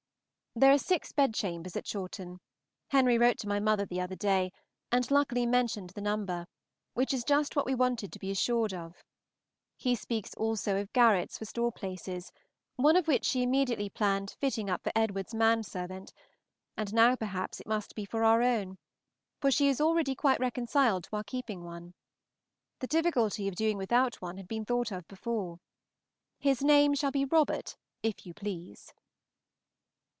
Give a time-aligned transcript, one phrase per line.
[0.53, 2.41] There are six bedchambers at Chawton;
[2.89, 4.51] Henry wrote to my mother the other day,
[4.91, 6.45] and luckily mentioned the number,
[6.93, 9.01] which is just what we wanted to be assured of.
[9.77, 12.33] He speaks also of garrets for store places,
[12.75, 16.11] one of which she immediately planned fitting up for Edward's man servant;
[16.75, 18.77] and now perhaps it must be for our own;
[19.39, 21.93] for she is already quite reconciled to our keeping one.
[22.79, 25.59] The difficulty of doing without one had been thought of before.
[26.39, 28.93] His name shall be Robert, if you please.